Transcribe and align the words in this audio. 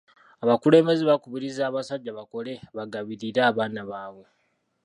Abakulembeze 0.43 1.03
bakubiriza 1.11 1.61
abasajjaa 1.65 2.17
bakole 2.19 2.53
bagabirire 2.75 3.41
abaana 3.49 3.81
baabwe. 3.89 4.25